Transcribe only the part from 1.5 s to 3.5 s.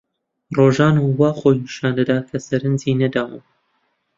نیشان دەدا کە سەرنجی نەداوم.